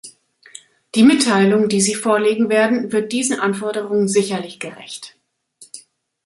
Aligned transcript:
Die 0.95 1.03
Mitteilung, 1.03 1.69
die 1.69 1.79
Sie 1.79 1.93
vorlegen 1.93 2.49
werden, 2.49 2.91
wird 2.91 3.11
diesen 3.11 3.39
Anforderungen 3.39 4.07
sicherlich 4.07 4.59
gerecht. 4.59 5.15